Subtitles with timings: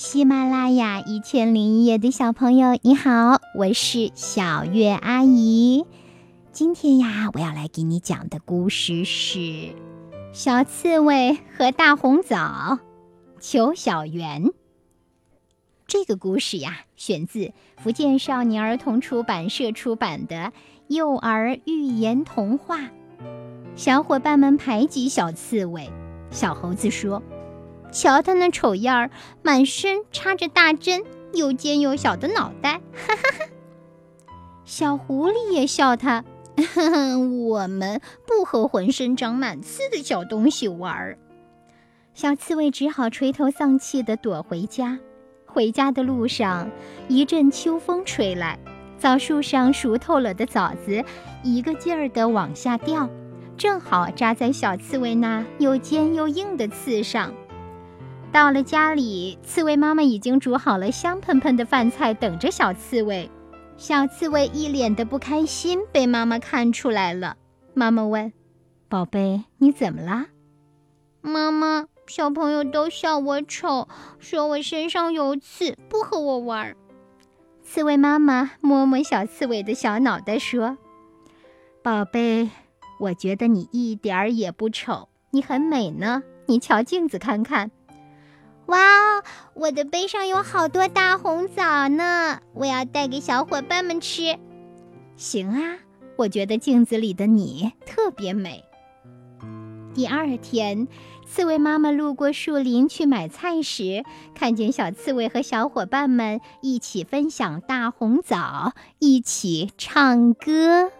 [0.00, 5.86] 喜马拉雅一千零一夜的小朋友，你好，我是小月阿姨。
[6.52, 9.38] 今天呀，我要来给你讲的故事是
[10.32, 12.36] 《小刺猬和大红枣》。
[13.40, 14.52] 求小圆。
[15.88, 20.52] 这个故事呀，选自福建少年儿童出版社出版的
[20.86, 22.88] 幼儿寓言童话。
[23.74, 25.90] 小伙伴们排挤小刺猬，
[26.30, 27.20] 小猴子说。
[27.90, 29.10] 瞧他那丑样儿，
[29.42, 31.02] 满身插着大针，
[31.32, 33.44] 又尖又小的脑袋，哈哈哈！
[34.64, 36.24] 小狐狸也笑他，
[37.40, 41.18] 我们不和浑身长满刺的小东西玩儿。
[42.12, 44.98] 小刺猬只好垂头丧气地躲回家。
[45.46, 46.70] 回家的路上，
[47.08, 48.58] 一阵秋风吹来，
[48.98, 51.02] 枣树上熟透了的枣子
[51.42, 53.08] 一个劲儿地往下掉，
[53.56, 57.32] 正好扎在小刺猬那又尖又硬的刺上。
[58.30, 63.28] 到了家里，刺猬妈妈已经煮好了香喷喷的饭菜，等着小刺猬。
[63.76, 67.36] 小刺猬一脸的不开心，被妈妈看出来了。
[67.74, 68.32] 妈妈问
[68.88, 70.26] ：“宝贝，你怎么啦？”
[71.22, 76.76] 妈妈：“小朋友都笑我丑，说我身上有刺，不和我玩。”
[77.62, 80.76] 刺猬妈妈摸摸小刺猬的小脑袋，说
[81.82, 82.50] ：“宝贝，
[83.00, 86.22] 我觉得你一点儿也不丑，你很美呢。
[86.46, 87.70] 你瞧镜子看看。”
[88.68, 89.24] 哇哦，
[89.54, 92.40] 我的背上有好多大红枣呢！
[92.52, 94.38] 我要带给小伙伴们吃。
[95.16, 95.78] 行啊，
[96.16, 98.62] 我觉得镜子里的你特别美。
[99.94, 100.86] 第二天，
[101.26, 110.92] 刺猬妈妈路过树林去买菜时，看见小刺猬和小伙伴们一起分享大红枣，一起唱歌。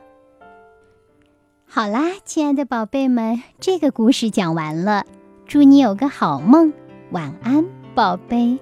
[1.67, 5.05] 好啦，亲爱的宝贝们，这个故事讲完了，
[5.47, 6.73] 祝你有个好梦。
[7.11, 7.65] 晚安，
[7.95, 8.59] 宝贝。